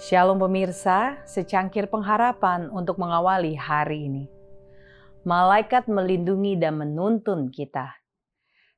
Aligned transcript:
Shalom 0.00 0.40
pemirsa, 0.40 1.20
secangkir 1.28 1.84
pengharapan 1.84 2.72
untuk 2.72 2.96
mengawali 2.96 3.52
hari 3.52 4.08
ini. 4.08 4.24
Malaikat 5.28 5.92
melindungi 5.92 6.56
dan 6.56 6.80
menuntun 6.80 7.52
kita. 7.52 8.00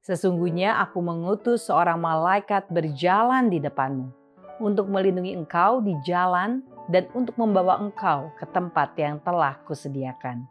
Sesungguhnya 0.03 0.83
aku 0.83 0.99
mengutus 0.99 1.71
seorang 1.71 2.03
malaikat 2.03 2.67
berjalan 2.75 3.47
di 3.47 3.63
depanmu 3.63 4.11
untuk 4.59 4.91
melindungi 4.91 5.39
engkau 5.39 5.79
di 5.79 5.95
jalan 6.03 6.59
dan 6.91 7.07
untuk 7.15 7.39
membawa 7.39 7.79
engkau 7.79 8.35
ke 8.35 8.43
tempat 8.51 8.91
yang 8.99 9.23
telah 9.23 9.63
kusediakan. 9.63 10.43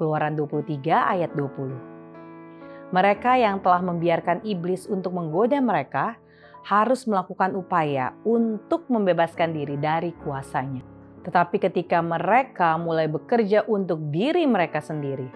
Keluaran 0.00 0.32
23 0.32 0.80
ayat 0.96 1.28
20. 1.36 2.88
Mereka 2.88 3.36
yang 3.36 3.60
telah 3.60 3.84
membiarkan 3.84 4.48
iblis 4.48 4.88
untuk 4.88 5.12
menggoda 5.12 5.60
mereka 5.60 6.16
harus 6.64 7.08
melakukan 7.08 7.56
upaya 7.56 8.12
untuk 8.26 8.88
membebaskan 8.92 9.56
diri 9.56 9.80
dari 9.80 10.12
kuasanya. 10.20 10.84
Tetapi 11.20 11.56
ketika 11.60 12.00
mereka 12.00 12.80
mulai 12.80 13.08
bekerja 13.08 13.64
untuk 13.68 14.00
diri 14.08 14.44
mereka 14.48 14.80
sendiri, 14.80 15.28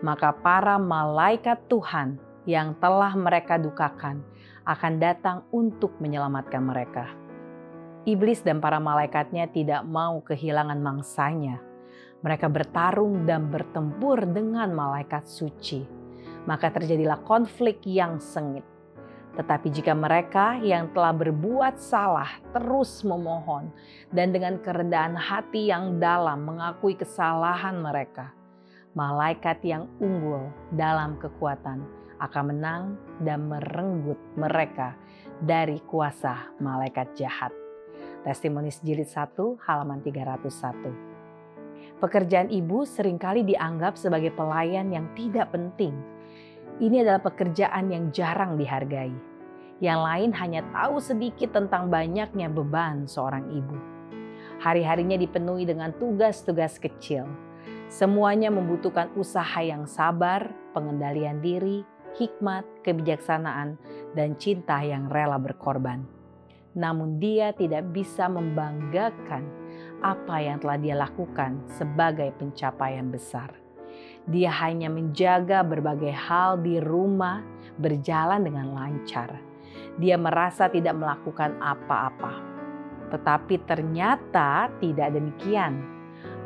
maka 0.00 0.32
para 0.32 0.80
malaikat 0.80 1.68
Tuhan 1.68 2.16
yang 2.48 2.72
telah 2.80 3.12
mereka 3.12 3.60
dukakan 3.60 4.24
akan 4.64 4.92
datang 5.00 5.44
untuk 5.52 5.96
menyelamatkan 6.00 6.64
mereka. 6.64 7.12
Iblis 8.08 8.40
dan 8.40 8.64
para 8.64 8.80
malaikatnya 8.80 9.52
tidak 9.52 9.84
mau 9.84 10.24
kehilangan 10.24 10.80
mangsanya. 10.80 11.60
Mereka 12.24 12.48
bertarung 12.48 13.28
dan 13.28 13.52
bertempur 13.52 14.24
dengan 14.24 14.72
malaikat 14.72 15.28
suci. 15.28 15.84
Maka 16.48 16.72
terjadilah 16.72 17.20
konflik 17.28 17.84
yang 17.84 18.16
sengit 18.16 18.64
tetapi 19.36 19.68
jika 19.70 19.92
mereka 19.92 20.56
yang 20.62 20.88
telah 20.96 21.12
berbuat 21.12 21.76
salah 21.76 22.40
terus 22.54 23.04
memohon 23.04 23.68
dan 24.10 24.32
dengan 24.32 24.56
kerendahan 24.62 25.14
hati 25.14 25.68
yang 25.68 26.00
dalam 26.00 26.48
mengakui 26.48 26.96
kesalahan 26.96 27.76
mereka, 27.78 28.32
malaikat 28.96 29.60
yang 29.62 29.84
unggul 30.00 30.48
dalam 30.74 31.20
kekuatan 31.20 31.84
akan 32.18 32.44
menang 32.50 32.82
dan 33.22 33.46
merenggut 33.46 34.18
mereka 34.34 34.98
dari 35.38 35.78
kuasa 35.86 36.50
malaikat 36.58 37.14
jahat. 37.14 37.54
Testimonis 38.26 38.82
jilid 38.82 39.06
1 39.06 39.38
halaman 39.62 40.02
301. 40.02 41.98
Pekerjaan 41.98 42.50
ibu 42.50 42.86
sering 42.86 43.18
kali 43.18 43.42
dianggap 43.42 43.98
sebagai 43.98 44.34
pelayan 44.34 44.90
yang 44.90 45.06
tidak 45.14 45.50
penting. 45.54 45.94
Ini 46.78 47.02
adalah 47.02 47.22
pekerjaan 47.22 47.90
yang 47.90 48.14
jarang 48.14 48.54
dihargai 48.54 49.28
yang 49.78 50.02
lain 50.02 50.34
hanya 50.34 50.66
tahu 50.74 50.98
sedikit 50.98 51.54
tentang 51.54 51.86
banyaknya 51.86 52.50
beban 52.50 53.06
seorang 53.06 53.46
ibu. 53.54 53.78
Hari-harinya 54.58 55.14
dipenuhi 55.14 55.70
dengan 55.70 55.94
tugas-tugas 55.94 56.82
kecil. 56.82 57.30
Semuanya 57.86 58.50
membutuhkan 58.50 59.14
usaha 59.14 59.62
yang 59.62 59.86
sabar, 59.86 60.50
pengendalian 60.74 61.38
diri, 61.38 61.86
hikmat, 62.18 62.66
kebijaksanaan, 62.82 63.78
dan 64.18 64.34
cinta 64.34 64.82
yang 64.82 65.06
rela 65.06 65.38
berkorban. 65.38 66.02
Namun 66.74 67.22
dia 67.22 67.54
tidak 67.54 67.86
bisa 67.94 68.26
membanggakan 68.26 69.46
apa 70.02 70.36
yang 70.42 70.58
telah 70.58 70.78
dia 70.78 70.98
lakukan 70.98 71.62
sebagai 71.70 72.34
pencapaian 72.34 73.08
besar. 73.14 73.67
Dia 74.28 74.52
hanya 74.64 74.92
menjaga 74.92 75.64
berbagai 75.64 76.12
hal 76.12 76.60
di 76.60 76.76
rumah 76.78 77.40
berjalan 77.80 78.44
dengan 78.44 78.76
lancar 78.76 79.48
dia 79.98 80.14
merasa 80.14 80.70
tidak 80.70 80.94
melakukan 80.94 81.58
apa-apa. 81.58 82.32
Tetapi 83.10 83.66
ternyata 83.66 84.70
tidak 84.78 85.10
demikian. 85.12 85.82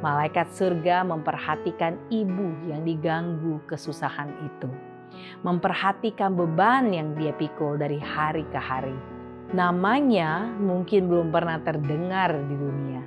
Malaikat 0.00 0.50
surga 0.50 1.06
memperhatikan 1.06 1.94
ibu 2.10 2.48
yang 2.66 2.82
diganggu 2.82 3.62
kesusahan 3.70 4.32
itu. 4.42 4.72
Memperhatikan 5.46 6.34
beban 6.34 6.90
yang 6.90 7.14
dia 7.14 7.30
pikul 7.36 7.78
dari 7.78 8.00
hari 8.00 8.42
ke 8.50 8.58
hari. 8.58 8.96
Namanya 9.52 10.48
mungkin 10.56 11.12
belum 11.12 11.28
pernah 11.28 11.60
terdengar 11.60 12.32
di 12.48 12.56
dunia, 12.56 13.04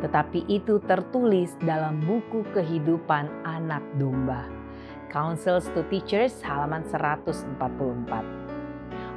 tetapi 0.00 0.48
itu 0.48 0.80
tertulis 0.88 1.52
dalam 1.60 2.00
buku 2.00 2.48
kehidupan 2.56 3.28
anak 3.44 3.84
domba. 4.00 4.48
Councils 5.12 5.68
to 5.76 5.84
Teachers 5.92 6.40
halaman 6.40 6.80
144 6.88 8.42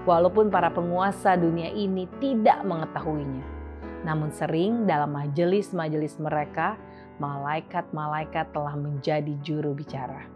walaupun 0.05 0.53
para 0.53 0.69
penguasa 0.69 1.33
dunia 1.35 1.73
ini 1.73 2.05
tidak 2.21 2.61
mengetahuinya. 2.63 3.43
Namun 4.05 4.29
sering 4.29 4.85
dalam 4.85 5.17
majelis-majelis 5.17 6.21
mereka, 6.21 6.77
malaikat-malaikat 7.17 8.53
telah 8.53 8.77
menjadi 8.77 9.33
juru 9.41 9.73
bicara. 9.73 10.29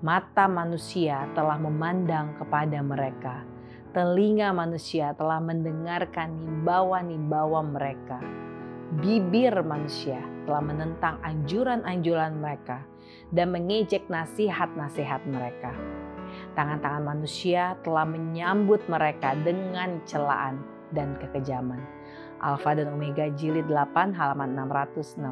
Mata 0.00 0.48
manusia 0.48 1.28
telah 1.36 1.60
memandang 1.60 2.34
kepada 2.40 2.80
mereka. 2.80 3.51
Telinga 3.92 4.56
manusia 4.56 5.12
telah 5.12 5.36
mendengarkan 5.40 6.32
himbauan-himbauan 6.40 7.76
mereka. 7.76 8.18
Bibir 9.04 9.52
manusia 9.64 10.20
telah 10.48 10.64
menentang 10.64 11.20
anjuran-anjuran 11.24 12.40
mereka 12.40 12.84
dan 13.32 13.52
mengejek 13.52 14.08
nasihat-nasihat 14.08 15.24
mereka 15.28 15.72
Tangan-tangan 16.52 17.04
manusia 17.04 17.76
telah 17.80 18.04
menyambut 18.04 18.84
mereka 18.88 19.32
dengan 19.40 20.00
celaan 20.04 20.60
dan 20.92 21.16
kekejaman. 21.16 21.80
Alfa 22.42 22.76
dan 22.76 22.92
Omega 22.92 23.30
jilid 23.32 23.70
8 23.70 24.12
halaman 24.12 24.52
666. 24.52 25.22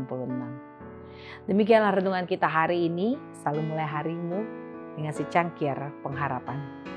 Demikianlah 1.50 1.92
renungan 1.98 2.24
kita 2.24 2.46
hari 2.46 2.86
ini. 2.88 3.18
Selalu 3.42 3.74
mulai 3.74 3.88
harimu 3.88 4.40
dengan 4.96 5.12
secangkir 5.12 5.76
pengharapan. 6.00 6.89